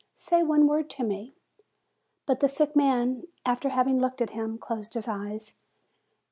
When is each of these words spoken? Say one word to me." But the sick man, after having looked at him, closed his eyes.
Say 0.15 0.41
one 0.41 0.65
word 0.65 0.89
to 0.89 1.03
me." 1.03 1.35
But 2.25 2.39
the 2.39 2.47
sick 2.47 2.75
man, 2.75 3.27
after 3.45 3.69
having 3.69 3.99
looked 3.99 4.19
at 4.19 4.31
him, 4.31 4.57
closed 4.57 4.95
his 4.95 5.07
eyes. 5.07 5.53